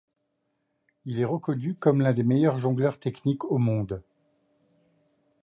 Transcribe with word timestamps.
Il 1.05 1.19
est 1.19 1.25
reconnu 1.25 1.75
comme 1.75 2.01
l’un 2.01 2.11
des 2.15 2.23
meilleurs 2.23 2.57
jongleurs 2.57 2.97
techniques 2.97 3.45
au 3.45 3.59
monde. 3.59 4.01